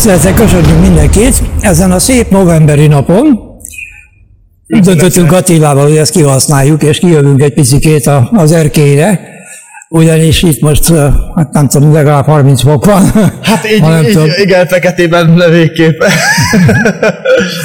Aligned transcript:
Tiszteletek, 0.00 0.34
köszönjük 0.34 0.80
mindenkit! 0.80 1.42
Ezen 1.60 1.92
a 1.92 1.98
szép 1.98 2.30
novemberi 2.30 2.86
napon 2.86 3.40
döntöttünk 4.66 5.32
Attilával, 5.32 5.82
hogy 5.82 5.96
ezt 5.96 6.12
kihasználjuk, 6.12 6.82
és 6.82 6.98
kijövünk 6.98 7.42
egy 7.42 7.52
picikét 7.52 8.10
az 8.30 8.52
erkélyre, 8.52 9.20
ugyanis 9.88 10.42
itt 10.42 10.60
most, 10.60 10.88
hát 11.34 11.52
nem 11.52 11.68
tudom, 11.68 11.92
legalább 11.92 12.24
30 12.24 12.62
fok 12.62 12.84
van. 12.84 13.10
Hát 13.42 13.70
így, 13.70 14.06
így 14.06 14.12
tudom. 14.12 14.28
igen, 14.36 14.66
feketében 14.66 15.42
végképp. 15.50 16.02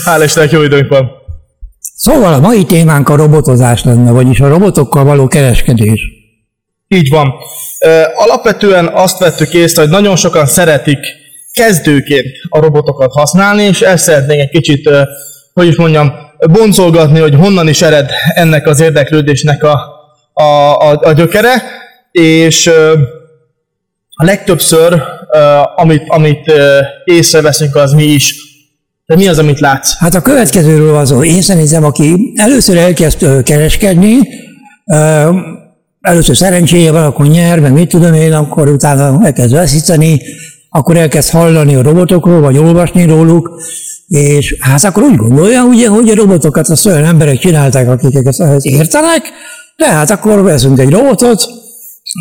Hál' 0.05 0.21
Istennek 0.23 0.51
jó 0.51 0.61
időnk 0.61 0.89
van. 0.89 1.09
Szóval 1.95 2.33
a 2.33 2.39
mai 2.39 2.63
témánk 2.63 3.09
a 3.09 3.15
robotozás 3.15 3.83
lenne, 3.83 4.11
vagyis 4.11 4.39
a 4.39 4.47
robotokkal 4.47 5.03
való 5.03 5.27
kereskedés. 5.27 6.01
Így 6.87 7.09
van. 7.09 7.33
Alapvetően 8.15 8.89
azt 8.93 9.19
vettük 9.19 9.53
észre, 9.53 9.81
hogy 9.81 9.91
nagyon 9.91 10.15
sokan 10.15 10.45
szeretik 10.45 10.99
kezdőként 11.55 12.27
a 12.49 12.59
robotokat 12.59 13.11
használni, 13.11 13.63
és 13.63 13.81
ezt 13.81 14.03
szeretnénk 14.03 14.41
egy 14.41 14.49
kicsit, 14.49 14.89
hogy 15.53 15.67
is 15.67 15.75
mondjam, 15.75 16.13
boncolgatni, 16.51 17.19
hogy 17.19 17.35
honnan 17.35 17.67
is 17.67 17.81
ered 17.81 18.09
ennek 18.33 18.67
az 18.67 18.79
érdeklődésnek 18.79 19.63
a, 19.63 19.79
a, 20.33 20.43
a, 20.77 20.99
a 21.03 21.11
gyökere, 21.11 21.63
és 22.11 22.71
a 24.09 24.23
legtöbbször, 24.23 25.01
amit, 25.75 26.03
amit 26.07 26.51
észreveszünk, 27.03 27.75
az 27.75 27.91
mi 27.91 28.03
is. 28.03 28.35
De 29.05 29.15
mi 29.15 29.27
az, 29.27 29.39
amit 29.39 29.59
látsz? 29.59 29.97
Hát 29.97 30.13
a 30.13 30.21
következőről 30.21 30.91
van 30.91 31.05
szó. 31.05 31.23
Én 31.23 31.41
szerintem, 31.41 31.83
aki 31.83 32.33
először 32.35 32.77
elkezd 32.77 33.43
kereskedni, 33.43 34.17
először 36.01 36.35
szerencséje 36.37 36.91
van, 36.91 37.03
akkor 37.03 37.27
nyer, 37.27 37.59
meg 37.59 37.73
mit 37.73 37.89
tudom 37.89 38.13
én, 38.13 38.33
akkor 38.33 38.69
utána 38.69 39.25
elkezd 39.25 39.53
veszíteni, 39.53 40.21
akkor 40.77 40.97
elkezd 40.97 41.29
hallani 41.29 41.75
a 41.75 41.81
robotokról, 41.81 42.41
vagy 42.41 42.57
olvasni 42.57 43.05
róluk, 43.05 43.61
és 44.07 44.55
hát 44.59 44.83
akkor 44.83 45.03
úgy 45.03 45.15
gondolja, 45.15 45.63
ugye, 45.63 45.87
hogy 45.87 46.09
a 46.09 46.15
robotokat 46.15 46.67
azt 46.67 46.85
olyan 46.85 47.03
emberek 47.03 47.37
csinálták, 47.37 47.89
akik 47.89 48.25
ezt 48.25 48.65
értenek, 48.65 49.21
de 49.75 49.85
hát 49.85 50.09
akkor 50.09 50.43
veszünk 50.43 50.79
egy 50.79 50.89
robotot, 50.89 51.43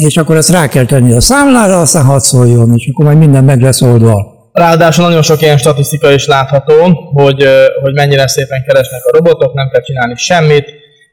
és 0.04 0.16
akkor 0.16 0.36
ezt 0.36 0.50
rá 0.50 0.68
kell 0.68 0.84
tenni 0.84 1.12
a 1.12 1.20
számlára, 1.20 1.80
aztán 1.80 2.04
hadd 2.04 2.18
szóljon, 2.18 2.72
és 2.76 2.90
akkor 2.92 3.04
majd 3.04 3.18
minden 3.18 3.44
meg 3.44 3.60
lesz 3.60 3.80
oldva. 3.80 4.32
Ráadásul 4.52 5.04
nagyon 5.04 5.22
sok 5.22 5.42
ilyen 5.42 5.58
statisztika 5.58 6.12
is 6.12 6.26
látható, 6.26 7.10
hogy, 7.12 7.46
hogy 7.82 7.94
mennyire 7.94 8.26
szépen 8.26 8.64
keresnek 8.66 9.04
a 9.04 9.16
robotok, 9.16 9.54
nem 9.54 9.68
kell 9.72 9.82
csinálni 9.82 10.14
semmit, 10.16 10.64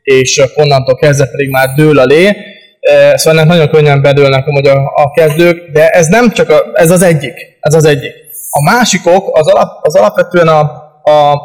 és 0.04 0.42
onnantól 0.56 0.96
kezdve 0.96 1.26
pedig 1.26 1.50
már 1.50 1.68
dől 1.76 2.00
a 2.00 2.06
lé. 2.06 2.36
Szóval 3.16 3.40
ennek 3.40 3.46
nagyon 3.46 3.70
könnyen 3.70 4.02
bedőlnek 4.02 4.48
amúgy 4.48 4.68
a, 4.68 4.76
a 4.96 5.12
kezdők, 5.12 5.72
de 5.72 5.90
ez 5.90 6.08
nem 6.08 6.32
csak 6.32 6.50
a, 6.50 6.72
ez 6.74 6.92
az 6.92 7.02
egyik. 7.02 7.34
Ez 7.60 7.74
az 7.74 7.86
egyik. 7.86 8.12
A 8.50 8.72
másikok 8.72 9.38
az, 9.38 9.48
alap, 9.48 9.68
az 9.82 9.96
alapvetően 9.96 10.48
a, 10.48 10.60
a 11.12 11.40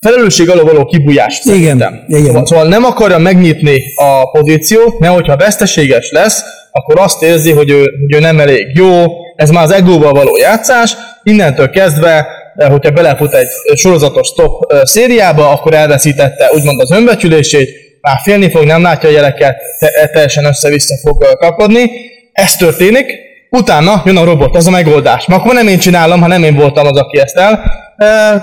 felelősség 0.00 0.50
alól 0.50 0.64
való 0.64 0.84
kibújás. 0.84 1.40
Igen, 1.44 2.04
igen. 2.08 2.24
Szóval, 2.24 2.46
szóval 2.46 2.68
nem 2.68 2.84
akarja 2.84 3.18
megnyitni 3.18 3.82
a 3.94 4.30
pozíciót, 4.30 4.98
mert 4.98 5.14
hogyha 5.14 5.36
veszteséges 5.36 6.10
lesz, 6.10 6.42
akkor 6.70 6.98
azt 6.98 7.22
érzi, 7.22 7.52
hogy 7.52 7.70
ő, 7.70 7.78
hogy 7.78 8.14
ő 8.14 8.20
nem 8.20 8.40
elég 8.40 8.76
jó, 8.76 9.04
ez 9.36 9.50
már 9.50 9.64
az 9.64 9.72
egóval 9.72 10.12
való 10.12 10.36
játszás, 10.36 10.96
innentől 11.22 11.70
kezdve, 11.70 12.26
hogyha 12.68 12.90
belefut 12.90 13.34
egy 13.34 13.48
sorozatos 13.74 14.26
stop 14.26 14.72
szériába, 14.82 15.50
akkor 15.50 15.74
elveszítette 15.74 16.50
úgymond 16.54 16.80
az 16.80 16.90
önbecsülését, 16.90 17.89
már 18.00 18.18
félni 18.22 18.50
fog, 18.50 18.64
nem 18.64 18.82
látja 18.82 19.08
a 19.08 19.12
jeleket, 19.12 19.56
te, 19.78 20.08
teljesen 20.12 20.44
össze-vissza 20.44 20.96
fog 20.96 21.36
kapodni. 21.38 21.90
Ez 22.32 22.56
történik, 22.56 23.12
utána 23.50 24.02
jön 24.04 24.16
a 24.16 24.24
robot, 24.24 24.56
az 24.56 24.66
a 24.66 24.70
megoldás. 24.70 25.26
Ma 25.26 25.36
akkor 25.36 25.54
nem 25.54 25.66
én 25.66 25.78
csinálom, 25.78 26.20
ha 26.20 26.26
nem 26.26 26.42
én 26.42 26.54
voltam 26.54 26.86
az, 26.86 26.98
aki 26.98 27.18
ezt 27.18 27.36
el 27.36 27.60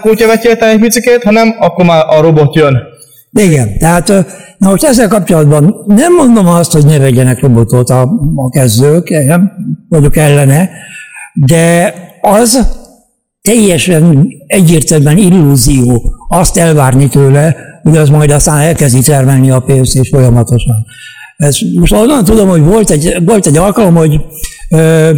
kutyavetjéltem 0.02 0.70
egy 0.70 0.80
picikét, 0.80 1.24
hanem 1.24 1.56
akkor 1.60 1.86
már 1.86 2.06
a 2.08 2.22
robot 2.22 2.56
jön. 2.56 2.78
Igen, 3.32 3.78
tehát 3.78 4.08
na 4.58 4.70
most 4.70 4.84
ezzel 4.84 5.08
kapcsolatban 5.08 5.84
nem 5.86 6.14
mondom 6.14 6.48
azt, 6.48 6.72
hogy 6.72 6.86
ne 6.86 7.00
vegyenek 7.00 7.42
robotot 7.42 7.90
a, 7.90 8.02
a 8.36 8.50
kezdők, 8.50 9.10
nem 9.10 9.52
vagyok 9.90 10.18
ellene, 10.18 10.70
de 11.34 11.94
az 12.22 12.68
teljesen 13.42 14.28
egyértelműen 14.48 15.18
illúzió 15.18 16.02
azt 16.30 16.58
elvárni 16.58 17.10
tőle, 17.10 17.56
hogy 17.84 17.98
az 17.98 18.10
majd 18.10 18.32
aztán 18.32 18.58
elkezdi 18.58 19.02
termelni 19.02 19.50
a 19.50 19.60
pénzt 19.60 19.96
és 19.96 20.10
folyamatosan. 20.10 20.86
Ez, 21.38 21.58
most 21.80 21.94
onnan 21.94 22.24
tudom, 22.24 22.50
hogy 22.50 22.62
volt 22.62 22.90
egy, 22.90 23.18
volt 23.26 23.46
egy 23.46 23.58
alkalom, 23.58 23.96
hogy 23.96 24.22
ö, 24.70 25.14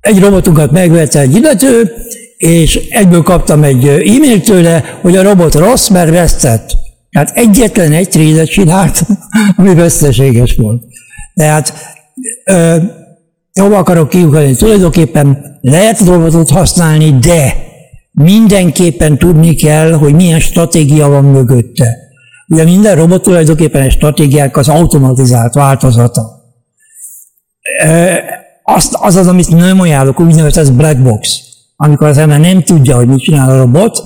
egy 0.00 0.20
robotunkat 0.20 0.70
megvette 0.70 1.20
egy 1.20 1.36
illető, 1.36 1.92
és 2.36 2.76
egyből 2.90 3.22
kaptam 3.22 3.62
egy 3.62 3.86
e-mailt 3.86 4.44
tőle, 4.44 4.98
hogy 5.00 5.16
a 5.16 5.22
robot 5.22 5.54
rossz, 5.54 5.88
mert 5.88 6.10
vesztett. 6.10 6.70
Tehát 7.10 7.36
egyetlen 7.36 7.92
egy 7.92 8.08
trédet 8.08 8.50
csinált, 8.50 9.06
ami 9.56 9.74
veszteséges 9.74 10.56
volt. 10.56 10.82
Tehát 11.34 11.72
ö, 12.44 12.76
hova 13.52 13.78
akarok 13.78 14.08
kiugrani? 14.08 14.54
Tulajdonképpen 14.54 15.58
lehet 15.60 16.00
robotot 16.00 16.50
használni, 16.50 17.18
de 17.18 17.68
mindenképpen 18.12 19.18
tudni 19.18 19.54
kell, 19.54 19.92
hogy 19.92 20.14
milyen 20.14 20.40
stratégia 20.40 21.08
van 21.08 21.24
mögötte. 21.24 21.96
Ugye 22.48 22.64
minden 22.64 22.96
robot 22.96 23.22
tulajdonképpen 23.22 23.82
egy 23.82 23.90
stratégiák 23.90 24.56
az 24.56 24.68
automatizált 24.68 25.54
változata. 25.54 26.22
Az 28.62 28.88
az, 28.92 29.16
az 29.16 29.26
amit 29.26 29.48
nem 29.48 29.80
ajánlok, 29.80 30.20
úgynevezett 30.20 30.72
black 30.72 31.02
box, 31.02 31.28
amikor 31.76 32.06
az 32.06 32.18
ember 32.18 32.40
nem 32.40 32.62
tudja, 32.62 32.96
hogy 32.96 33.08
mit 33.08 33.22
csinál 33.22 33.50
a 33.50 33.56
robot, 33.56 34.02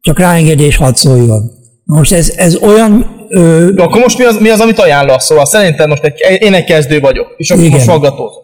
csak 0.00 0.18
ráengedés 0.18 0.76
hadd 0.76 0.94
szóljon. 0.94 1.50
Most 1.84 2.12
ez, 2.12 2.32
ez 2.36 2.56
olyan... 2.56 3.06
Ö... 3.28 3.68
De 3.74 3.82
akkor 3.82 4.00
most 4.00 4.18
mi 4.18 4.24
az, 4.24 4.38
mi 4.40 4.48
az, 4.48 4.60
amit 4.60 4.78
ajánlasz? 4.78 5.24
Szóval 5.24 5.44
szerintem 5.44 5.88
most 5.88 6.04
egy, 6.04 6.42
én 6.42 6.54
egy 6.54 6.64
kezdő 6.64 7.00
vagyok, 7.00 7.34
és 7.36 7.50
akkor 7.50 7.64
Igen. 7.64 7.76
most 7.76 7.88
hallgatózom. 7.88 8.42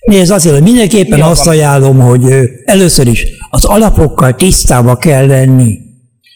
Nézd, 0.00 0.32
azért, 0.32 0.54
hogy 0.54 0.64
mindenképpen 0.64 1.18
Mi 1.18 1.24
azt 1.24 1.46
ajánlom, 1.46 2.00
hogy 2.00 2.22
először 2.64 3.06
is 3.06 3.26
az 3.54 3.64
alapokkal 3.64 4.34
tisztába 4.34 4.96
kell 4.96 5.26
lenni. 5.26 5.78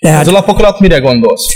Tehát, 0.01 0.21
az 0.21 0.29
alapok 0.29 0.59
alatt 0.59 0.81
mire 0.81 0.99
gondolsz? 0.99 1.47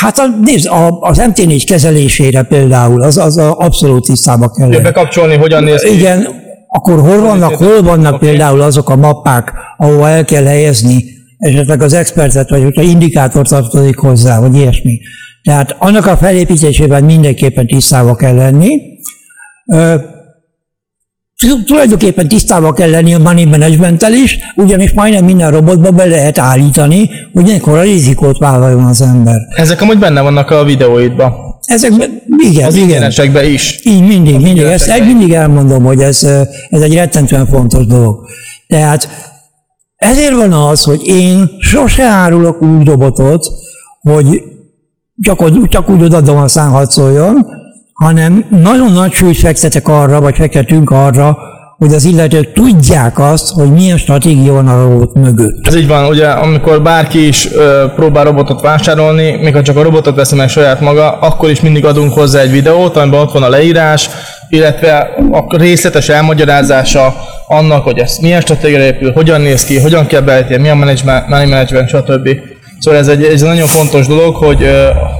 Hát 0.00 0.18
a, 0.18 0.26
nézd, 0.40 0.66
a, 0.66 1.00
az 1.00 1.22
MT4 1.22 1.62
kezelésére 1.66 2.42
például, 2.42 3.02
az, 3.02 3.16
az 3.16 3.36
a 3.36 3.56
abszolút 3.58 4.04
tisztába 4.04 4.50
kell 4.50 4.68
lenni. 4.68 4.82
bekapcsolni, 4.82 5.36
hogyan 5.36 5.62
néz 5.62 5.82
ki? 5.82 5.94
Igen, 5.94 6.28
akkor 6.68 7.00
hol 7.00 7.20
vannak, 7.20 7.54
hol 7.54 7.82
vannak 7.82 8.14
okay. 8.14 8.28
például 8.28 8.60
azok 8.60 8.88
a 8.88 8.96
mappák, 8.96 9.52
ahova 9.76 10.08
el 10.08 10.24
kell 10.24 10.44
helyezni 10.44 11.04
esetleg 11.38 11.82
az 11.82 11.92
expertet, 11.92 12.50
vagy 12.50 12.62
hogyha 12.62 12.82
indikátor 12.82 13.48
tartozik 13.48 13.98
hozzá, 13.98 14.40
vagy 14.40 14.56
ilyesmi. 14.56 15.00
Tehát 15.42 15.76
annak 15.78 16.06
a 16.06 16.16
felépítésében 16.16 17.04
mindenképpen 17.04 17.66
tisztába 17.66 18.14
kell 18.14 18.34
lenni 18.34 18.68
tulajdonképpen 21.66 22.28
tisztában 22.28 22.74
kell 22.74 22.90
lenni 22.90 23.14
a 23.14 23.18
money 23.18 23.44
management 23.44 24.08
is, 24.08 24.38
ugyanis 24.54 24.92
majdnem 24.92 25.24
minden 25.24 25.50
robotba 25.50 25.90
be 25.90 26.04
lehet 26.04 26.38
állítani, 26.38 27.10
hogy 27.32 27.50
ekkor 27.50 27.78
a 27.78 27.82
rizikót 27.82 28.38
vállaljon 28.38 28.84
az 28.84 29.00
ember. 29.00 29.36
Ezek 29.56 29.80
amúgy 29.80 29.98
benne 29.98 30.20
vannak 30.20 30.50
a 30.50 30.64
videóidban. 30.64 31.32
Ezekben, 31.64 32.22
igen, 32.38 32.66
az 32.66 32.74
igen. 32.74 33.44
is. 33.44 33.80
Így 33.84 34.06
mindig, 34.06 34.40
mindig. 34.40 34.62
Ezt 34.62 34.88
egy 34.88 35.06
mindig 35.06 35.32
elmondom, 35.32 35.84
hogy 35.84 36.00
ez, 36.00 36.22
ez 36.68 36.80
egy 36.80 36.94
rettentően 36.94 37.46
fontos 37.46 37.86
dolog. 37.86 38.26
Tehát 38.66 39.08
ezért 39.96 40.34
van 40.34 40.52
az, 40.52 40.82
hogy 40.82 41.06
én 41.06 41.50
sose 41.60 42.02
árulok 42.02 42.62
úgy 42.62 42.86
robotot, 42.86 43.46
hogy 44.00 44.42
csak, 45.20 45.68
csak 45.68 45.90
úgy 45.90 46.02
odadom, 46.02 46.36
aztán 46.36 46.68
hadd 46.68 46.88
szóljon, 46.88 47.46
hanem 47.96 48.44
nagyon 48.48 48.92
nagy 48.92 49.12
súlyt 49.12 49.38
fektetek 49.38 49.88
arra, 49.88 50.20
vagy 50.20 50.36
fektetünk 50.36 50.90
arra, 50.90 51.38
hogy 51.78 51.92
az 51.92 52.04
illetők 52.04 52.52
tudják 52.52 53.18
azt, 53.18 53.52
hogy 53.52 53.72
milyen 53.72 53.96
stratégia 53.96 54.52
van 54.52 54.68
a 54.68 54.82
robot 54.82 55.14
mögött. 55.14 55.66
Ez 55.66 55.76
így 55.76 55.86
van, 55.86 56.08
ugye 56.08 56.26
amikor 56.28 56.82
bárki 56.82 57.26
is 57.26 57.52
ö, 57.52 57.84
próbál 57.94 58.24
robotot 58.24 58.60
vásárolni, 58.60 59.36
még 59.42 59.54
ha 59.54 59.62
csak 59.62 59.76
a 59.76 59.82
robotot 59.82 60.14
veszi 60.16 60.36
meg 60.36 60.48
saját 60.48 60.80
maga, 60.80 61.18
akkor 61.18 61.50
is 61.50 61.60
mindig 61.60 61.84
adunk 61.84 62.12
hozzá 62.12 62.40
egy 62.40 62.50
videót, 62.50 62.96
amiben 62.96 63.20
ott 63.20 63.32
van 63.32 63.42
a 63.42 63.48
leírás, 63.48 64.08
illetve 64.48 65.14
a 65.30 65.56
részletes 65.56 66.08
elmagyarázása 66.08 67.14
annak, 67.46 67.84
hogy 67.84 67.98
ez 67.98 68.18
milyen 68.18 68.40
stratégia 68.40 68.80
épül, 68.80 69.12
hogyan 69.12 69.40
néz 69.40 69.64
ki, 69.64 69.80
hogyan 69.80 70.06
kell 70.06 70.20
beállítani, 70.20 70.60
milyen 70.60 70.76
management, 71.28 71.88
stb. 71.88 72.28
Szóval 72.78 73.00
ez 73.00 73.08
egy, 73.08 73.22
ez 73.22 73.42
egy 73.42 73.48
nagyon 73.48 73.66
fontos 73.66 74.06
dolog, 74.06 74.36
hogy 74.36 74.68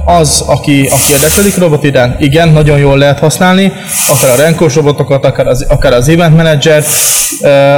az, 0.05 0.43
aki, 0.47 0.87
aki 0.91 1.11
érdeklődik 1.11 1.57
robot 1.57 1.83
iránt, 1.83 2.21
igen, 2.21 2.49
nagyon 2.49 2.77
jól 2.77 2.97
lehet 2.97 3.19
használni, 3.19 3.71
akár 4.07 4.39
a 4.39 4.41
renkós 4.41 4.75
robotokat, 4.75 5.25
akár 5.25 5.47
az, 5.47 5.65
akár 5.69 5.93
az 5.93 6.07
event 6.07 6.35
manager, 6.35 6.83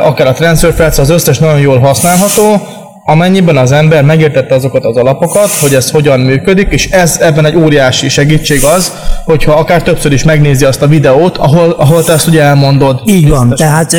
akár 0.03 0.27
a 0.27 0.33
transfer 0.33 0.93
az 0.97 1.09
összes 1.09 1.37
nagyon 1.37 1.59
jól 1.59 1.79
használható, 1.79 2.61
amennyiben 3.05 3.57
az 3.57 3.71
ember 3.71 4.03
megértette 4.03 4.55
azokat 4.55 4.85
az 4.85 4.95
alapokat, 4.95 5.49
hogy 5.49 5.73
ez 5.73 5.91
hogyan 5.91 6.19
működik, 6.19 6.67
és 6.71 6.89
ez 6.89 7.17
ebben 7.21 7.45
egy 7.45 7.55
óriási 7.55 8.09
segítség 8.09 8.63
az, 8.63 8.93
hogyha 9.23 9.51
akár 9.51 9.83
többször 9.83 10.11
is 10.11 10.23
megnézi 10.23 10.65
azt 10.65 10.81
a 10.81 10.87
videót, 10.87 11.37
ahol, 11.37 11.69
ahol 11.69 12.03
te 12.03 12.13
ezt 12.13 12.27
ugye 12.27 12.41
elmondod. 12.41 13.01
Így 13.05 13.29
van, 13.29 13.53
tehát 13.55 13.95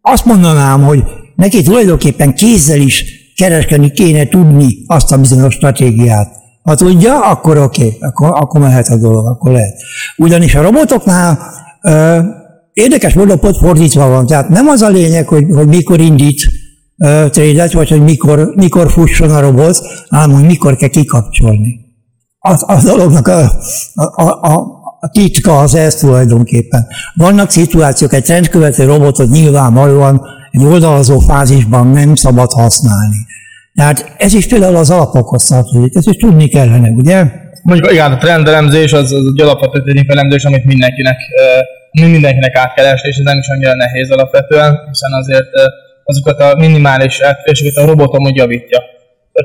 azt 0.00 0.24
mondanám, 0.24 0.82
hogy 0.82 1.02
neki 1.34 1.62
tulajdonképpen 1.62 2.34
kézzel 2.34 2.80
is 2.80 3.04
kereskedni 3.36 3.90
kéne 3.90 4.28
tudni 4.28 4.68
azt 4.86 5.12
a 5.12 5.18
bizonyos 5.18 5.54
stratégiát. 5.54 6.28
Ha 6.62 6.74
tudja, 6.74 7.20
akkor 7.20 7.58
oké, 7.58 7.84
okay, 7.84 7.98
akkor, 8.00 8.28
akkor 8.32 8.60
mehet 8.60 8.88
a 8.88 8.96
dolog, 8.96 9.26
akkor 9.26 9.52
lehet. 9.52 9.74
Ugyanis 10.16 10.54
a 10.54 10.62
robotoknál 10.62 11.38
ö, 11.82 12.18
érdekes 12.72 13.14
módon 13.14 13.38
pont 13.38 13.56
fordítva 13.56 14.08
van. 14.08 14.26
Tehát 14.26 14.48
nem 14.48 14.66
az 14.66 14.82
a 14.82 14.88
lényeg, 14.88 15.28
hogy, 15.28 15.44
hogy 15.54 15.66
mikor 15.66 16.00
indít 16.00 16.42
ö, 16.96 17.26
trédet, 17.30 17.72
vagy 17.72 17.88
hogy 17.88 18.02
mikor, 18.02 18.52
mikor 18.54 18.90
fusson 18.90 19.30
a 19.30 19.40
robot, 19.40 19.78
hanem 20.08 20.30
hogy 20.30 20.44
mikor 20.44 20.76
kell 20.76 20.88
kikapcsolni. 20.88 21.84
A, 22.38 22.72
a 22.72 22.80
dolognak 22.84 23.28
a, 23.28 23.50
a, 23.94 24.22
a, 24.22 24.52
a 25.00 25.08
titka 25.08 25.58
az 25.58 25.74
ez 25.74 25.94
tulajdonképpen. 25.94 26.86
Vannak 27.14 27.50
szituációk, 27.50 28.12
egy 28.12 28.24
trendkövető 28.24 28.84
robotot 28.84 29.28
nyilvánvalóan 29.28 30.22
egy 30.56 30.64
oldalazó 30.64 31.18
fázisban 31.18 31.86
nem 31.86 32.14
szabad 32.14 32.52
használni. 32.52 33.16
Tehát 33.74 34.14
ez 34.18 34.34
is 34.34 34.46
például 34.46 34.76
az 34.76 34.90
alapokhoz 34.90 35.44
tartozik, 35.44 35.94
ezt 35.94 36.08
is 36.08 36.16
tudni 36.16 36.48
kellene, 36.48 36.88
ugye? 36.88 37.24
Mondjuk 37.62 37.92
igen, 37.92 38.12
a 38.12 38.18
trendelemzés 38.18 38.92
az, 38.92 39.12
az 39.12 39.24
egy 39.34 39.40
alapvető 39.40 39.92
tényfelemzés, 39.92 40.44
amit 40.44 40.64
mindenkinek, 40.64 41.16
mindenkinek 41.90 42.56
át 42.56 42.74
kell 42.74 42.84
esni, 42.84 43.08
és 43.08 43.16
ez 43.16 43.24
nem 43.24 43.38
is 43.38 43.48
annyira 43.48 43.74
nehéz 43.74 44.10
alapvetően, 44.10 44.78
hiszen 44.88 45.12
azért 45.12 45.48
azokat 46.04 46.40
a 46.40 46.54
minimális 46.58 47.18
eltéréseket 47.18 47.76
a 47.76 47.86
robotom 47.86 48.24
úgy 48.24 48.36
javítja. 48.36 48.82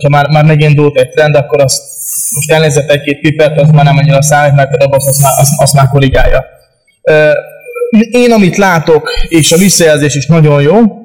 Ha 0.02 0.10
már, 0.10 0.30
már 0.30 0.46
megindult 0.46 0.98
egy 0.98 1.10
trend, 1.10 1.36
akkor 1.36 1.62
azt 1.62 1.82
most 2.36 2.52
elnézett 2.52 2.90
egy-két 2.90 3.20
pipet, 3.20 3.62
az 3.62 3.70
már 3.70 3.86
nem 3.86 3.98
annyira 3.98 4.22
számít, 4.22 4.56
mert 4.56 4.74
a 4.74 4.84
robot 4.84 5.02
azt 5.08 5.22
már, 5.22 5.34
azt, 5.38 5.62
azt 5.62 5.74
már 5.74 5.88
korrigálja. 5.88 6.46
Én, 8.12 8.32
amit 8.32 8.58
látok, 8.58 9.10
és 9.30 9.52
a 9.52 9.58
visszajelzés 9.58 10.16
is 10.16 10.26
nagyon 10.26 10.62
jó, 10.62 11.01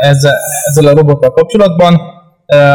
ezzel, 0.00 0.34
ezzel 0.68 0.86
a 0.86 0.94
robottal 0.94 1.30
kapcsolatban, 1.30 2.00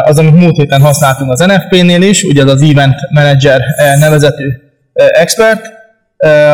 az, 0.03 0.17
amit 0.17 0.35
múlt 0.35 0.55
héten 0.55 0.81
használtunk 0.81 1.31
az 1.31 1.39
NFP-nél 1.39 2.01
is, 2.01 2.23
ugye 2.23 2.43
az 2.43 2.49
az 2.51 2.61
Event 2.61 2.95
Manager 3.09 3.61
nevezetű 3.99 4.49
expert, 4.93 5.73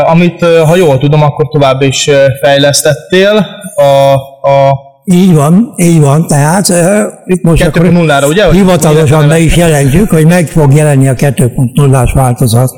amit, 0.03 0.45
ha 0.45 0.75
jól 0.75 0.97
tudom, 0.97 1.21
akkor 1.23 1.47
tovább 1.47 1.81
is 1.81 2.09
fejlesztettél 2.41 3.45
a, 3.75 4.13
a 4.49 4.89
így 5.03 5.33
van, 5.33 5.73
így 5.75 5.99
van, 5.99 6.27
tehát 6.27 6.69
uh, 6.69 7.01
itt 7.25 7.41
most 7.43 7.63
akkor 7.63 7.91
ugye? 8.23 8.51
hivatalosan 8.51 9.27
be 9.27 9.39
is 9.39 9.55
jelentjük, 9.55 10.09
hogy 10.09 10.25
meg 10.25 10.47
fog 10.47 10.73
jelenni 10.73 11.07
a 11.07 11.13
2.0-ás 11.13 12.11
változat, 12.13 12.71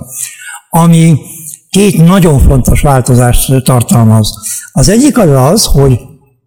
ami 0.69 1.15
két 1.69 2.05
nagyon 2.05 2.39
fontos 2.39 2.81
változást 2.81 3.63
tartalmaz. 3.63 4.33
Az 4.71 4.89
egyik 4.89 5.17
az 5.17 5.29
az, 5.29 5.65
hogy 5.65 5.99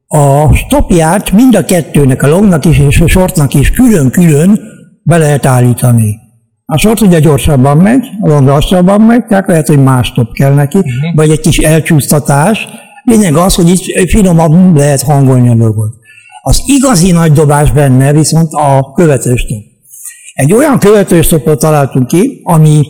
a 0.07 0.55
stopját 0.55 1.31
mind 1.31 1.55
a 1.55 1.65
kettőnek, 1.65 2.23
a 2.23 2.29
longnak 2.29 2.65
is 2.65 2.79
és 2.79 3.01
a 3.01 3.07
shortnak 3.07 3.55
is 3.55 3.71
külön-külön 3.71 4.61
be 5.03 5.17
lehet 5.17 5.47
állítani. 5.47 6.15
A 6.65 6.79
short 6.79 7.01
ugye 7.01 7.19
gyorsabban 7.19 7.77
megy, 7.77 8.07
a 8.21 8.29
long 8.29 8.47
lassabban 8.47 9.01
megy, 9.01 9.27
tehát 9.27 9.47
lehet, 9.47 9.67
hogy 9.67 9.83
más 9.83 10.07
stop 10.07 10.33
kell 10.33 10.55
neki, 10.55 10.77
uh-huh. 10.77 11.15
vagy 11.15 11.31
egy 11.31 11.41
kis 11.41 11.59
elcsúsztatás. 11.59 12.69
Lényeg 13.03 13.35
az, 13.35 13.55
hogy 13.55 13.69
itt 13.69 14.11
finomabb 14.11 14.77
lehet 14.77 15.03
hangolni 15.03 15.49
a 15.49 15.55
dolgot. 15.55 15.95
Az 16.43 16.63
igazi 16.67 17.13
nagy 17.13 17.33
dobás 17.33 17.73
benne 17.73 18.13
viszont 18.13 18.53
a 18.53 18.93
követőstop. 18.93 19.59
Egy 20.35 20.53
olyan 20.53 20.79
követőstopot 20.79 21.59
találtunk 21.59 22.07
ki, 22.07 22.41
ami 22.43 22.83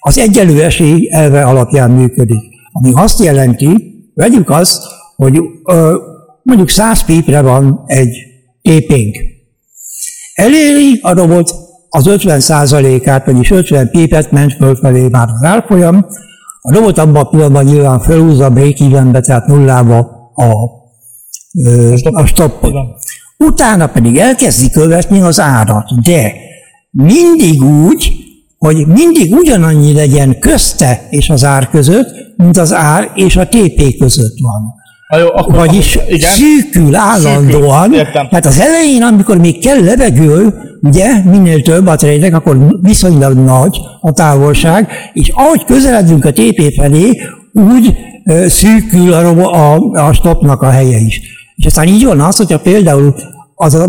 az 0.00 0.18
egyenlő 0.18 0.62
esély 0.62 1.08
elve 1.12 1.42
alapján 1.44 1.90
működik. 1.90 2.42
Ami 2.72 2.90
azt 2.94 3.24
jelenti, 3.24 3.94
vegyük 4.14 4.50
azt, 4.50 4.82
hogy 5.16 5.40
ö, 5.64 5.96
mondjuk 6.42 6.68
100 6.68 7.04
pípre 7.04 7.40
van 7.40 7.82
egy 7.86 8.16
tépénk. 8.62 9.16
Eléri 10.34 10.98
a 11.02 11.12
robot 11.12 11.50
az 11.88 12.04
50%-át, 12.08 13.24
vagyis 13.26 13.50
50 13.50 13.90
pípet 13.90 14.30
ment 14.30 14.52
fölfelé 14.52 15.08
már 15.08 15.28
az 15.28 15.42
árfolyam, 15.42 16.06
a 16.60 16.72
robot 16.74 16.98
abban 16.98 17.22
a 17.22 17.28
pillanatban 17.28 17.64
nyilván 17.64 18.00
felhúzza 18.00 18.44
a 18.44 18.50
break 18.50 18.76
tehát 19.22 19.46
nullába 19.46 19.98
a, 20.34 20.52
a 22.10 22.26
stoppot. 22.26 22.72
Utána 23.36 23.86
pedig 23.86 24.16
elkezdi 24.16 24.70
követni 24.70 25.20
az 25.20 25.40
árat, 25.40 26.02
de 26.02 26.32
mindig 26.90 27.62
úgy, 27.62 28.12
hogy 28.58 28.86
mindig 28.86 29.32
ugyanannyi 29.32 29.92
legyen 29.92 30.38
közte 30.38 31.06
és 31.10 31.28
az 31.28 31.44
ár 31.44 31.70
között, 31.70 32.08
mint 32.36 32.56
az 32.56 32.72
ár 32.72 33.10
és 33.14 33.36
a 33.36 33.48
TP 33.48 33.96
között 33.98 34.38
van. 34.40 34.79
Ha 35.10 35.18
jó, 35.18 35.26
akkor, 35.26 35.54
Vagyis 35.54 35.96
akkor, 35.96 36.12
igen. 36.12 36.30
szűkül 36.30 36.94
állandóan. 36.94 37.82
Szűkül, 37.92 38.04
Tehát 38.12 38.46
az 38.46 38.60
elején, 38.60 39.02
amikor 39.02 39.38
még 39.38 39.64
kell 39.64 39.84
levegő, 39.84 40.54
ugye, 40.82 41.24
minél 41.24 41.62
több 41.62 41.86
a 41.86 41.94
trade 41.94 42.36
akkor 42.36 42.58
viszonylag 42.80 43.38
nagy 43.38 43.80
a 44.00 44.12
távolság, 44.12 44.88
és 45.12 45.28
ahogy 45.28 45.64
közeledünk 45.64 46.24
a 46.24 46.32
TP 46.32 46.74
felé, 46.76 47.20
úgy 47.52 47.96
ö, 48.24 48.48
szűkül 48.48 49.12
a, 49.12 49.74
a, 49.74 49.76
a 50.08 50.12
stopnak 50.12 50.62
a 50.62 50.70
helye 50.70 50.98
is. 50.98 51.20
És 51.56 51.66
aztán 51.66 51.86
így 51.86 52.04
van 52.04 52.20
az, 52.20 52.36
hogyha 52.36 52.58
például 52.58 53.14
az 53.54 53.74
a 53.74 53.88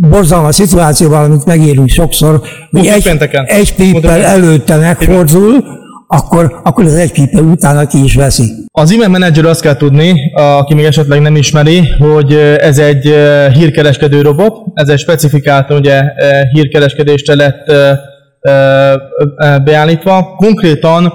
borzalmas 0.00 0.54
szituációban, 0.54 1.24
amit 1.24 1.44
megérünk 1.44 1.88
sokszor, 1.88 2.40
hogy 2.70 2.86
egy, 2.86 3.18
egy 3.46 3.74
pippel 3.74 4.22
előtte 4.22 4.76
megfordul, 4.76 5.64
akkor, 6.06 6.60
akkor 6.64 6.84
az 6.84 6.94
egy 6.94 7.12
pipe 7.12 7.40
utána 7.40 7.86
ki 7.86 8.04
is 8.04 8.14
veszi. 8.14 8.44
Az 8.72 8.92
email 8.92 9.08
manager 9.08 9.44
azt 9.44 9.60
kell 9.60 9.76
tudni, 9.76 10.32
aki 10.34 10.74
még 10.74 10.84
esetleg 10.84 11.20
nem 11.20 11.36
ismeri, 11.36 11.88
hogy 11.98 12.32
ez 12.58 12.78
egy 12.78 13.14
hírkereskedő 13.52 14.20
robot, 14.20 14.52
ez 14.74 14.88
egy 14.88 14.98
specifikált 14.98 15.72
ugye, 15.72 16.02
hírkereskedésre 16.52 17.34
lett 17.34 17.72
beállítva. 19.64 20.34
Konkrétan 20.36 21.12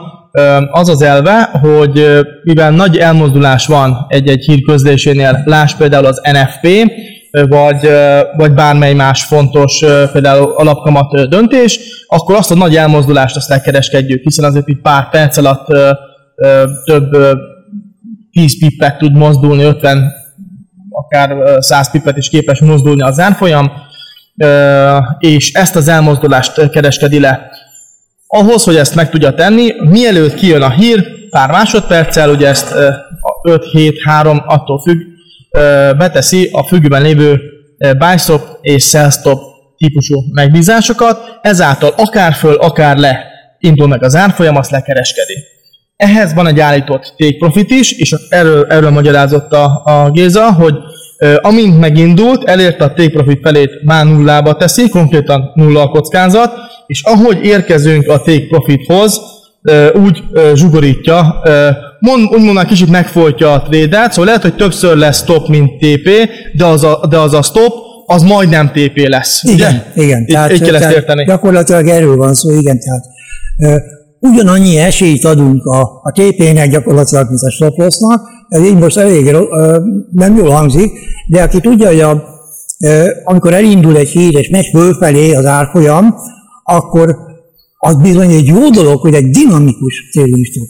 az 0.71 0.89
az 0.89 1.01
elve, 1.01 1.49
hogy 1.61 2.05
mivel 2.43 2.71
nagy 2.71 2.97
elmozdulás 2.97 3.65
van 3.65 4.05
egy-egy 4.07 4.43
hírközlésénél, 4.43 5.41
láss 5.45 5.75
például 5.75 6.05
az 6.05 6.21
NFP, 6.31 6.91
vagy, 7.31 7.89
vagy 8.37 8.53
bármely 8.53 8.93
más 8.93 9.23
fontos, 9.23 9.79
például 10.11 10.53
alapkamat 10.55 11.29
döntés, 11.29 11.79
akkor 12.07 12.35
azt 12.35 12.51
a 12.51 12.55
nagy 12.55 12.75
elmozdulást 12.75 13.35
azt 13.35 13.51
elkereskedjük, 13.51 14.23
hiszen 14.23 14.45
azért 14.45 14.67
itt 14.67 14.81
pár 14.81 15.09
perc 15.09 15.37
alatt 15.37 15.65
több 16.85 17.15
10 18.31 18.59
pippet 18.59 18.97
tud 18.97 19.15
mozdulni, 19.15 19.63
50, 19.63 20.11
akár 20.89 21.37
100 21.59 21.91
pippet 21.91 22.17
is 22.17 22.29
képes 22.29 22.59
mozdulni 22.59 23.01
az 23.01 23.19
árfolyam, 23.19 23.71
és 25.19 25.53
ezt 25.53 25.75
az 25.75 25.87
elmozdulást 25.87 26.69
kereskedi 26.69 27.19
le. 27.19 27.49
Ahhoz, 28.27 28.63
hogy 28.63 28.75
ezt 28.75 28.95
meg 28.95 29.09
tudja 29.09 29.33
tenni, 29.33 29.71
mielőtt 29.89 30.33
kijön 30.33 30.61
a 30.61 30.69
hír, 30.69 31.29
pár 31.29 31.51
másodperccel, 31.51 32.29
ugye 32.29 32.47
ezt 32.47 32.75
5-7-3, 33.43 34.45
attól 34.45 34.79
függ, 34.81 35.01
beteszi 35.97 36.49
a 36.51 36.63
függőben 36.67 37.01
lévő 37.01 37.39
buy 37.97 38.17
stop 38.17 38.41
és 38.61 38.85
sell 38.85 39.09
stop 39.09 39.39
típusú 39.77 40.23
megbízásokat, 40.33 41.39
ezáltal 41.41 41.93
akár 41.97 42.33
föl, 42.33 42.53
akár 42.53 42.97
le 42.97 43.29
indul 43.59 43.87
meg 43.87 44.03
az 44.03 44.15
árfolyam, 44.15 44.55
azt 44.55 44.71
lekereskedi. 44.71 45.33
Ehhez 45.95 46.33
van 46.33 46.47
egy 46.47 46.59
állított 46.59 47.13
take 47.17 47.37
profit 47.37 47.69
is, 47.69 47.91
és 47.91 48.15
erről, 48.29 48.65
erről 48.69 48.89
magyarázott 48.89 49.51
a, 49.51 49.81
a 49.85 50.09
Géza, 50.11 50.53
hogy 50.53 50.75
amint 51.41 51.79
megindult, 51.79 52.43
elérte 52.43 52.83
a 52.83 52.93
take 52.93 53.09
profit 53.09 53.39
felét, 53.41 53.83
már 53.83 54.05
nullába 54.05 54.55
teszi, 54.55 54.89
konkrétan 54.89 55.51
nulla 55.53 55.81
a 55.81 55.89
kockázat, 55.89 56.53
és 56.87 57.01
ahogy 57.03 57.45
érkezünk 57.45 58.07
a 58.07 58.21
take 58.21 58.47
profithoz, 58.47 59.21
úgy 59.93 60.23
zsugorítja, 60.53 61.41
mond, 62.01 62.23
úgy 62.23 62.37
mondanám, 62.37 62.65
kicsit 62.65 62.89
megfolytja 62.89 63.53
a 63.53 63.61
trédet, 63.61 64.09
szóval 64.09 64.25
lehet, 64.25 64.41
hogy 64.41 64.55
többször 64.55 64.97
lesz 64.97 65.17
stop, 65.17 65.47
mint 65.47 65.77
TP, 65.77 66.09
de 66.53 66.65
az 66.65 66.83
a, 66.83 67.05
de 67.09 67.17
az 67.19 67.33
a 67.33 67.41
stop, 67.41 67.73
az 68.05 68.21
majdnem 68.21 68.67
TP 68.67 69.07
lesz. 69.07 69.43
Igen, 69.43 69.83
ugye? 69.93 70.03
igen. 70.03 70.25
Tehát, 70.25 70.51
így 70.51 70.61
kell 70.61 70.75
ezt 70.75 70.95
érteni. 70.95 71.25
Gyakorlatilag 71.25 71.87
erről 71.87 72.15
van 72.15 72.33
szó, 72.33 72.49
igen. 72.49 72.79
Tehát, 72.79 73.03
uh, 73.57 73.81
ugyanannyi 74.31 74.77
esélyt 74.77 75.25
adunk 75.25 75.65
a, 75.65 75.81
a 75.81 76.11
TP-nek 76.11 76.69
gyakorlatilag, 76.69 77.27
mint 77.27 77.41
a 77.41 77.51
stop 77.51 77.77
lossnak, 77.77 78.21
ez 78.49 78.63
így 78.63 78.77
most 78.77 78.97
elég 78.97 79.35
uh, 79.35 79.75
nem 80.11 80.35
jól 80.35 80.49
hangzik, 80.49 80.91
de 81.27 81.41
aki 81.41 81.59
tudja, 81.59 81.87
hogy 81.87 81.99
a, 81.99 82.23
uh, 82.79 83.05
amikor 83.23 83.53
elindul 83.53 83.97
egy 83.97 84.09
hír 84.09 84.37
és 84.37 84.49
megy 84.49 84.67
fölfelé 84.73 85.33
az 85.33 85.45
árfolyam, 85.45 86.15
akkor 86.63 87.15
az 87.83 87.95
bizony 87.95 88.31
egy 88.31 88.45
jó 88.45 88.69
dolog, 88.69 89.01
hogy 89.01 89.13
egy 89.13 89.29
dinamikus 89.29 90.09
célistút 90.11 90.69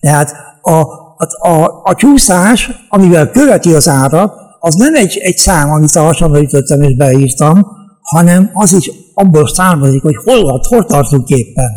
Tehát 0.00 0.32
a, 0.62 0.70
a, 0.70 1.48
a, 1.48 1.80
a 1.84 1.94
csúszás, 1.94 2.70
amivel 2.88 3.30
követi 3.30 3.72
az 3.74 3.88
árat, 3.88 4.32
az 4.60 4.74
nem 4.74 4.94
egy, 4.94 5.18
egy 5.22 5.36
szám, 5.36 5.70
amit 5.70 5.94
a 5.94 6.00
hasonlítottam 6.00 6.82
és 6.82 6.96
beírtam, 6.96 7.66
hanem 8.00 8.50
az 8.52 8.72
is 8.72 8.90
abból 9.14 9.48
származik, 9.48 10.02
hogy 10.02 10.16
hol, 10.24 10.60
hol 10.68 10.84
tartunk 10.84 11.28
éppen. 11.28 11.70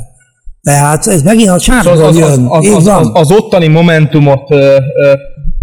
Tehát 0.62 1.08
ez 1.08 1.22
megint 1.22 1.50
a 1.50 1.60
csárból 1.60 1.96
szóval 1.96 2.10
az, 2.10 2.18
jön. 2.18 2.46
Az, 2.46 2.68
az, 2.68 2.75
az, 2.75 2.88
az, 2.88 3.10
az 3.13 3.32
ottani 3.32 3.68
momentumot 3.68 4.51
ö, 4.51 4.77
ö, 4.96 5.13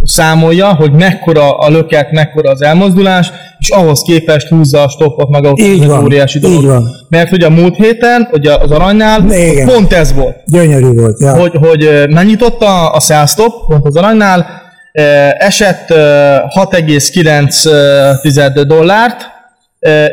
számolja, 0.08 0.74
hogy 0.74 0.92
mekkora 0.92 1.58
a 1.58 1.68
löket, 1.68 2.10
mekkora 2.10 2.50
az 2.50 2.62
elmozdulás, 2.62 3.30
és 3.58 3.70
ahhoz 3.70 4.02
képest 4.02 4.48
húzza 4.48 4.82
a 4.82 4.88
stoppot 4.88 5.28
maga 5.28 5.52
Így 5.56 5.86
van, 5.86 6.04
óriási 6.04 6.38
dolog. 6.38 6.60
így 6.62 6.66
van. 6.66 6.84
Mert 7.08 7.32
ugye 7.32 7.46
a 7.46 7.50
múlt 7.50 7.76
héten, 7.76 8.28
ugye 8.32 8.54
az 8.54 8.70
aranynál, 8.70 9.32
Igen. 9.32 9.66
pont 9.66 9.92
ez 9.92 10.14
volt, 10.14 10.36
Gyönyörű 10.46 10.92
volt, 10.92 11.20
ja. 11.20 11.36
hogy, 11.36 11.52
hogy 11.60 12.04
megnyitotta 12.10 12.90
a 12.90 13.00
sell 13.00 13.26
stop, 13.26 13.66
pont 13.66 13.86
az 13.86 13.96
aranynál, 13.96 14.46
esett 15.38 15.90
ö, 15.90 16.36
6,9 16.60 18.64
dollárt, 18.66 19.26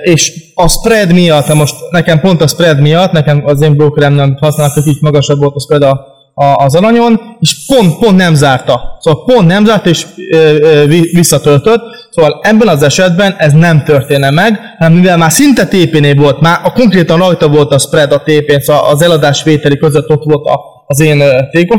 és 0.04 0.32
a 0.56 0.68
spread 0.68 1.14
miatt, 1.14 1.54
most 1.54 1.76
nekem 1.90 2.20
pont 2.20 2.42
a 2.42 2.48
spread 2.48 2.80
miatt, 2.80 3.12
nekem 3.12 3.42
az 3.46 3.62
én 3.62 3.76
brokerem 3.76 4.14
nem 4.14 4.38
használnak, 4.40 4.74
hogy 4.74 4.88
így 4.88 5.02
magasabb 5.02 5.40
volt 5.40 5.56
a 5.56 5.60
spread 5.60 5.84
a, 5.84 6.15
a, 6.38 6.64
az 6.64 6.76
aranyon, 6.76 7.20
és 7.40 7.66
pont, 7.68 8.00
pont 8.00 8.16
nem 8.16 8.34
zárta. 8.34 8.98
Szóval 9.00 9.24
pont 9.26 9.48
nem 9.48 9.66
zárta, 9.66 9.90
és 9.90 10.06
ö, 10.32 10.56
ö, 10.62 10.86
vi- 10.86 11.10
visszatöltött. 11.14 11.82
Szóval 12.10 12.40
ebben 12.44 12.68
az 12.68 12.84
esetben 12.84 13.36
ez 13.38 13.52
nem 13.52 13.84
történne 13.84 14.30
meg, 14.30 14.60
hanem 14.78 14.94
mivel 14.94 15.18
már 15.18 15.32
szinte 15.32 15.66
TP-nél 15.68 16.16
volt, 16.16 16.40
már 16.40 16.60
a 16.64 16.72
konkrétan 16.72 17.18
rajta 17.18 17.48
volt 17.48 17.74
a 17.74 17.78
spread 17.80 18.12
a 18.12 18.22
TP-n, 18.22 18.60
szóval 18.60 18.92
az 18.92 19.02
eladás 19.02 19.44
vételi 19.44 19.78
között 19.78 20.10
ott 20.10 20.24
volt 20.24 20.46
a, 20.46 20.60
az 20.88 21.00
én 21.00 21.18
take 21.52 21.78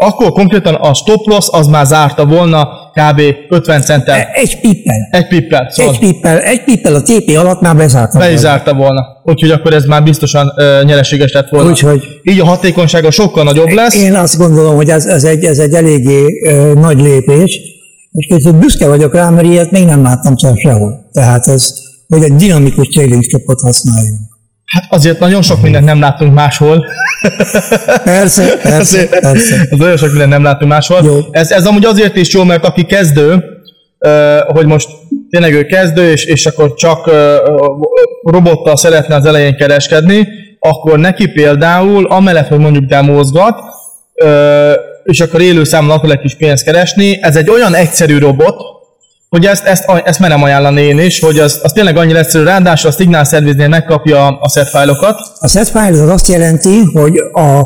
akkor 0.00 0.32
konkrétan 0.32 0.74
a 0.74 0.94
stop 0.94 1.26
loss 1.26 1.48
az 1.50 1.66
már 1.66 1.86
zárta 1.86 2.26
volna 2.26 2.68
kb. 2.98 3.20
50 3.48 3.80
centtel. 3.82 4.28
Egy 4.34 4.60
pippel. 4.60 5.08
Egy 5.10 5.26
pippel, 5.28 5.68
szóval 5.70 5.92
Egy 5.92 5.98
pippel, 5.98 6.38
egy 6.38 6.64
pippel 6.64 6.94
a 6.94 7.02
TP 7.02 7.36
alatt 7.36 7.60
már 7.60 7.76
bezártam. 7.76 8.20
be 8.20 8.32
is 8.32 8.38
zárta 8.38 8.74
volna. 8.74 9.02
Úgyhogy 9.24 9.50
akkor 9.50 9.72
ez 9.74 9.84
már 9.84 10.02
biztosan 10.02 10.52
ö, 10.56 10.80
nyereséges 10.84 11.32
lett 11.32 11.48
volna. 11.48 11.70
Úgyhogy 11.70 12.02
Így 12.22 12.40
a 12.40 12.44
hatékonysága 12.44 13.10
sokkal 13.10 13.44
nagyobb 13.44 13.68
lesz. 13.68 13.94
én 13.94 14.14
azt 14.14 14.36
gondolom, 14.38 14.76
hogy 14.76 14.88
ez, 14.88 15.06
ez, 15.06 15.24
egy, 15.24 15.44
ez 15.44 15.58
egy 15.58 15.72
eléggé 15.74 16.24
ö, 16.46 16.72
nagy 16.74 17.00
lépés, 17.00 17.60
és 18.12 18.26
kicsit 18.26 18.54
büszke 18.56 18.88
vagyok 18.88 19.14
rá, 19.14 19.30
mert 19.30 19.46
ilyet 19.46 19.70
még 19.70 19.84
nem 19.84 20.02
láttam 20.02 20.34
sehol. 20.36 21.08
Tehát 21.12 21.46
ez, 21.46 21.74
hogy 22.08 22.22
egy 22.22 22.34
dinamikus 22.34 22.88
trading 22.88 23.22
stopot 23.22 23.60
használjunk. 23.60 24.20
Hát 24.68 24.84
azért 24.88 25.18
nagyon 25.18 25.42
sok 25.42 25.62
mindent 25.62 25.84
nem 25.84 26.00
látunk 26.00 26.34
máshol. 26.34 26.86
Persze, 28.04 28.56
persze, 28.62 29.08
persze. 29.08 29.66
nagyon 29.70 29.96
sok 29.96 30.08
mindent 30.08 30.30
nem 30.30 30.42
látunk 30.42 30.70
máshol. 30.70 31.00
Jó. 31.04 31.18
Ez, 31.30 31.50
ez 31.50 31.66
amúgy 31.66 31.84
azért 31.84 32.16
is 32.16 32.32
jó, 32.32 32.44
mert 32.44 32.64
aki 32.64 32.84
kezdő, 32.84 33.44
hogy 34.46 34.66
most 34.66 34.88
tényleg 35.30 35.52
ő 35.52 35.64
kezdő, 35.64 36.10
és, 36.10 36.24
és 36.24 36.46
akkor 36.46 36.74
csak 36.74 37.10
robottal 38.22 38.76
szeretne 38.76 39.14
az 39.14 39.24
elején 39.24 39.56
kereskedni, 39.56 40.28
akkor 40.58 40.98
neki 40.98 41.26
például, 41.28 42.06
amellett, 42.06 42.48
hogy 42.48 42.58
mondjuk 42.58 42.84
demózgat, 42.84 43.60
ö, 44.14 44.72
és 45.04 45.20
akkor 45.20 45.40
élő 45.40 45.64
számon 45.64 45.90
akar 45.90 46.10
egy 46.10 46.20
kis 46.20 46.34
pénzt 46.34 46.64
keresni, 46.64 47.18
ez 47.22 47.36
egy 47.36 47.50
olyan 47.50 47.74
egyszerű 47.74 48.18
robot, 48.18 48.77
hogy 49.28 49.44
ezt, 49.44 49.64
ezt, 49.64 49.84
ezt 50.04 50.18
merem 50.18 50.42
ajánlani 50.42 50.80
én 50.80 50.98
is, 50.98 51.20
hogy 51.20 51.38
az, 51.38 51.60
az 51.62 51.72
tényleg 51.72 51.96
annyira 51.96 52.18
egyszerű, 52.18 52.44
ráadásul 52.44 52.90
a 52.90 52.92
Signal 52.92 53.24
Service-nél 53.24 53.68
megkapja 53.68 54.26
a 54.26 54.48
set 54.48 54.68
fájlokat, 54.68 55.16
A 55.38 55.48
set 55.48 55.68
file 55.68 56.02
az 56.02 56.08
azt 56.08 56.28
jelenti, 56.28 56.82
hogy 56.92 57.18
a, 57.32 57.62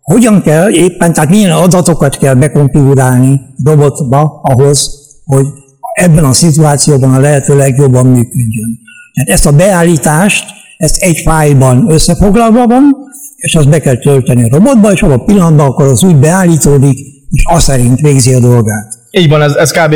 hogyan 0.00 0.42
kell 0.42 0.70
éppen, 0.70 1.12
tehát 1.12 1.30
milyen 1.30 1.50
adatokat 1.50 2.18
kell 2.18 2.34
bekonfigurálni 2.34 3.40
robotba 3.64 4.40
ahhoz, 4.42 4.90
hogy 5.24 5.46
ebben 5.94 6.24
a 6.24 6.32
szituációban 6.32 7.14
a 7.14 7.20
lehető 7.20 7.56
legjobban 7.56 8.06
működjön. 8.06 8.78
Tehát 9.14 9.30
ezt 9.30 9.46
a 9.46 9.52
beállítást, 9.52 10.44
ezt 10.76 11.02
egy 11.02 11.20
fájlban 11.24 11.90
összefoglalva 11.90 12.66
van, 12.66 12.96
és 13.36 13.54
azt 13.54 13.68
be 13.68 13.80
kell 13.80 13.96
tölteni 13.96 14.42
a 14.42 14.56
robotba, 14.56 14.92
és 14.92 15.02
abban 15.02 15.18
a 15.18 15.24
pillanatban 15.24 15.66
akkor 15.66 15.86
az 15.86 16.04
úgy 16.04 16.16
beállítódik, 16.16 16.98
és 17.30 17.42
azt 17.44 17.64
szerint 17.64 18.00
végzi 18.00 18.34
a 18.34 18.40
dolgát. 18.40 18.94
Így 19.10 19.28
van, 19.28 19.42
ez, 19.42 19.54
ez 19.54 19.70
kb. 19.70 19.94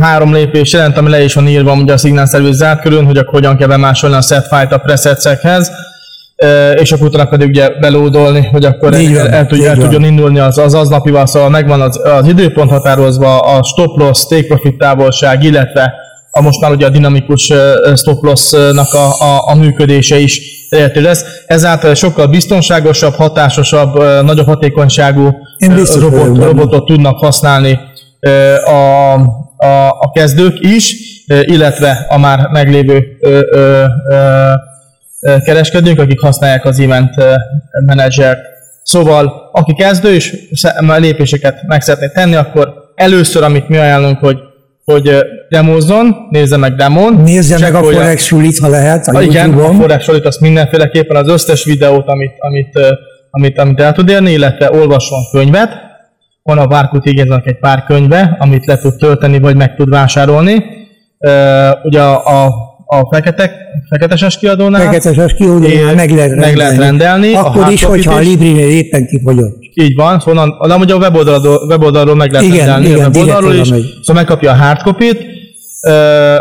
Három 0.00 0.32
lépés 0.34 0.72
jelent, 0.72 0.96
ami 0.96 1.10
le 1.10 1.22
is 1.22 1.34
van 1.34 1.48
írva 1.48 1.72
ugye 1.72 1.92
a 1.92 1.96
Signal 1.96 2.26
Service 2.26 2.56
zárt 2.56 2.80
körül, 2.80 3.04
hogy 3.04 3.16
akkor 3.16 3.32
hogyan 3.32 3.56
kell 3.56 3.68
bemásolni 3.68 4.16
a 4.16 4.20
set 4.20 4.46
file-t 4.46 4.72
a 4.72 4.78
presetsekhez, 4.78 5.70
és 6.74 6.92
akkor 6.92 7.06
utána 7.06 7.28
pedig 7.28 7.48
ugye 7.48 7.70
belódolni, 7.80 8.48
hogy 8.52 8.64
akkor 8.64 8.94
Így 8.94 9.14
el, 9.14 9.28
el, 9.28 9.46
tudja, 9.46 9.64
így 9.64 9.70
el 9.70 9.76
tudjon 9.76 10.04
indulni 10.04 10.38
az, 10.38 10.58
az 10.58 10.74
aznapival, 10.74 11.26
szóval 11.26 11.48
megvan 11.48 11.80
az, 11.80 12.00
az 12.04 12.26
időpont 12.26 12.70
határozva, 12.70 13.38
a 13.38 13.62
stop 13.62 13.98
loss, 13.98 14.26
take 14.26 14.46
profit 14.46 14.78
távolság, 14.78 15.42
illetve 15.42 15.94
a 16.30 16.40
most 16.42 16.60
már 16.60 16.70
ugye 16.70 16.86
a 16.86 16.90
dinamikus 16.90 17.52
stop 17.96 18.22
loss-nak 18.22 18.92
a, 18.92 19.24
a, 19.24 19.48
a 19.50 19.54
működése 19.54 20.18
is 20.18 20.40
elérhető 20.70 21.02
lesz. 21.02 21.24
Ezáltal 21.46 21.94
sokkal 21.94 22.26
biztonságosabb, 22.26 23.14
hatásosabb, 23.14 24.22
nagyobb 24.24 24.46
hatékonyságú 24.46 25.30
robot, 26.00 26.44
robotot 26.44 26.84
tudnak 26.84 27.18
használni 27.18 27.78
a, 28.64 29.12
a, 29.62 29.88
a 29.88 30.10
kezdők 30.14 30.60
is, 30.60 30.94
illetve 31.26 32.06
a 32.08 32.18
már 32.18 32.48
meglévő 32.52 33.16
ö, 33.20 33.40
ö, 33.50 33.84
ö, 35.20 35.36
kereskedők, 35.44 35.98
akik 35.98 36.20
használják 36.20 36.64
az 36.64 36.80
event 36.80 37.14
menedzsert. 37.86 38.40
Szóval, 38.82 39.50
aki 39.52 39.74
kezdő 39.74 40.14
és 40.14 40.36
lépéseket 40.98 41.62
meg 41.66 41.82
szeretné 41.82 42.08
tenni, 42.08 42.34
akkor 42.34 42.72
először, 42.94 43.42
amit 43.42 43.68
mi 43.68 43.76
ajánlunk, 43.76 44.18
hogy 44.18 44.36
hogy 44.84 45.08
ö, 45.08 45.20
demózzon, 45.48 46.16
nézze 46.30 46.56
meg 46.56 46.74
demon. 46.74 47.14
Nézze 47.14 47.58
meg 47.58 47.74
a 47.74 47.82
Forex 47.82 48.24
sulit, 48.24 48.58
ha 48.58 48.68
lehet, 48.68 49.06
a 49.06 49.22
igen, 49.22 49.52
a. 49.52 49.72
Forex 49.72 50.04
Solit 50.04 50.24
azt 50.24 50.40
mindenféleképpen 50.40 51.16
az 51.16 51.28
összes 51.28 51.64
videót, 51.64 52.06
amit, 52.06 52.32
amit, 52.38 52.78
amit, 53.30 53.58
amit 53.58 53.80
el 53.80 53.92
tud 53.92 54.08
érni, 54.08 54.32
illetve 54.32 54.70
olvasson 54.70 55.18
könyvet. 55.32 55.70
A 56.44 56.66
Várkut 56.66 57.06
Igényzőnek 57.06 57.46
egy 57.46 57.58
pár 57.58 57.84
könyve, 57.84 58.36
amit 58.38 58.66
le 58.66 58.78
tud 58.78 58.96
tölteni, 58.96 59.38
vagy 59.38 59.56
meg 59.56 59.74
tud 59.74 59.88
vásárolni. 59.88 60.64
Ugye 61.82 62.00
a, 62.00 62.44
a, 62.44 62.46
a 62.86 63.08
feketek, 63.10 63.52
feketeses 63.88 64.38
kiadónál. 64.38 64.80
Feketes 64.80 65.34
kiúdónál 65.34 65.94
meg 65.94 66.10
lehet 66.10 66.34
meg 66.34 66.56
lehet 66.56 66.78
rendelni. 66.78 67.34
A 67.34 67.46
Akkor 67.46 67.72
is, 67.72 67.84
hogyha 67.84 68.14
a. 68.14 68.18
Librinél 68.18 68.68
éppen 68.68 69.06
kifogyott. 69.06 69.56
Így 69.74 69.94
van, 69.94 70.20
szóval 70.20 70.66
de 70.66 70.74
amúgy 70.74 70.90
a 70.90 70.96
weboldalról, 70.96 71.66
weboldalról 71.68 72.14
meg 72.14 72.32
lehet 72.32 72.46
Igen, 72.46 72.66
rendelni, 72.66 72.86
igen, 72.86 73.04
a 73.04 73.08
weboldalról 73.08 73.54
is, 73.54 73.68
megy. 73.68 73.84
szóval 74.02 74.22
megkapja 74.22 74.50
a 74.50 74.54
hardcopy-t. 74.54 75.24
Ö, 75.88 76.36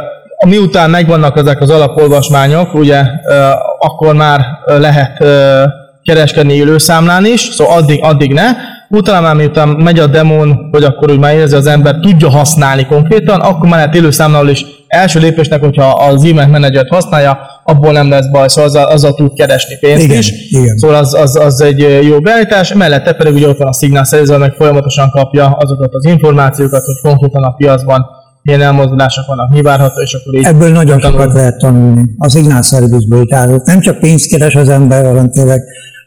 miután 0.47 0.89
megvannak 0.89 1.37
ezek 1.37 1.61
az 1.61 1.69
alapolvasmányok, 1.69 2.73
ugye 2.73 3.03
ö, 3.29 3.49
akkor 3.79 4.15
már 4.15 4.41
lehet 4.65 5.21
ö, 5.21 5.63
kereskedni 6.03 6.53
élőszámlán 6.53 7.25
is, 7.25 7.41
szóval 7.41 7.77
addig, 7.77 7.99
addig 8.03 8.33
ne. 8.33 8.45
Utána 8.91 9.21
már 9.21 9.35
miután 9.35 9.67
megy 9.69 9.99
a 9.99 10.07
demon, 10.07 10.67
hogy 10.71 10.83
akkor 10.83 11.11
úgy 11.11 11.19
már 11.19 11.33
érzi 11.33 11.55
az 11.55 11.65
ember, 11.67 11.95
tudja 12.01 12.29
használni 12.29 12.85
konkrétan, 12.85 13.39
akkor 13.39 13.69
már 13.69 13.79
lehet 13.79 13.95
élőszámlál 13.95 14.47
is 14.49 14.65
első 14.87 15.19
lépésnek, 15.19 15.59
hogyha 15.59 15.89
az 15.89 16.23
e-mail 16.23 16.47
menedzsert 16.47 16.89
használja, 16.89 17.39
abból 17.63 17.91
nem 17.91 18.09
lesz 18.09 18.27
baj, 18.31 18.47
szóval 18.47 18.69
azzal, 18.69 18.83
azzal 18.85 19.13
tud 19.13 19.33
keresni 19.33 19.75
pénzt 19.79 20.03
Igen, 20.03 20.17
is. 20.17 20.31
igen. 20.49 20.77
Szóval 20.77 20.95
az, 20.95 21.13
az, 21.13 21.35
az 21.35 21.61
egy 21.61 21.83
ö, 21.83 22.01
jó 22.01 22.19
beállítás, 22.19 22.73
mellette 22.73 23.13
pedig 23.13 23.33
ugye 23.33 23.47
ott 23.47 23.57
van 23.57 23.67
a 23.67 23.73
Signal 23.73 24.03
szerző, 24.03 24.37
meg 24.37 24.53
folyamatosan 24.53 25.09
kapja 25.09 25.47
azokat 25.49 25.93
az 25.93 26.05
információkat, 26.05 26.83
hogy 26.85 27.11
konkrétan 27.11 27.43
a 27.43 27.51
piacban 27.51 28.05
milyen 28.41 28.61
elmozdulások 28.61 29.25
vannak, 29.27 29.49
mi 29.49 29.61
várható, 29.61 30.01
és 30.01 30.13
akkor 30.13 30.33
így 30.35 30.43
Ebből 30.45 30.71
nagyon 30.71 30.99
tanul. 30.99 31.19
sokat 31.19 31.33
lehet 31.35 31.57
tanulni. 31.57 32.01
A 32.17 32.29
szignál 32.29 32.61
szervizből, 32.61 33.25
tehát 33.25 33.65
nem 33.65 33.79
csak 33.79 33.99
pénzt 33.99 34.29
keres 34.29 34.55
az 34.55 34.69
ember, 34.69 35.05
hanem 35.05 35.29
tényleg 35.31 35.61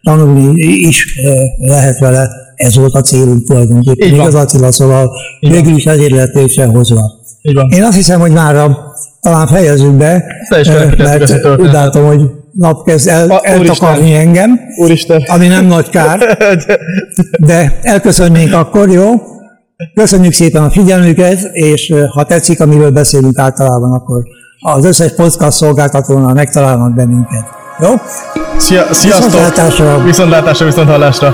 tanulni 0.04 0.62
is 0.62 1.16
eh, 1.16 1.32
lehet 1.68 1.98
vele. 1.98 2.28
Ez 2.54 2.76
volt 2.76 2.94
a 2.94 3.00
célunk 3.00 3.46
tulajdonképpen. 3.46 4.10
Van. 4.10 4.18
Igaz, 4.18 4.34
Attila, 4.34 4.72
szóval 4.72 5.10
végül 5.40 5.74
is 5.74 5.84
ezért 5.84 6.10
lett 6.10 6.34
létrehozva. 6.34 7.10
Én 7.68 7.82
azt 7.82 7.96
hiszem, 7.96 8.20
hogy 8.20 8.32
már 8.32 8.70
talán 9.20 9.46
fejezzük 9.46 9.92
be, 9.92 10.24
eh, 10.48 10.96
mert 10.96 11.46
úgy 11.58 11.72
látom, 11.72 12.06
hogy 12.06 12.20
nap 12.52 12.84
kezd 12.86 13.08
el, 13.08 13.30
A- 13.30 13.40
eltakarni 13.42 14.14
engem, 14.14 14.60
Úristen. 14.76 15.22
ami 15.26 15.46
nem 15.46 15.66
nagy 15.66 15.88
kár, 15.90 16.36
de 17.46 17.78
elköszönnénk 17.82 18.52
akkor, 18.52 18.90
jó? 18.90 19.10
Köszönjük 19.94 20.32
szépen 20.32 20.62
a 20.62 20.70
figyelmüket, 20.70 21.38
és 21.52 21.88
eh, 21.88 22.08
ha 22.10 22.24
tetszik, 22.24 22.60
amiről 22.60 22.90
beszélünk 22.90 23.38
általában, 23.38 23.92
akkor 23.92 24.22
az 24.60 24.84
összes 24.84 25.14
podcast 25.14 25.56
szolgáltatónál 25.56 26.34
megtalálnak 26.34 26.94
bennünket. 26.94 27.44
Jó? 27.80 27.90
Szia, 28.56 28.86
sziasztok! 28.90 29.24
Viszontlátásra! 29.24 30.02
Viszontlátásra, 30.02 30.66
viszont 30.66 30.88
hallásra! 30.88 31.32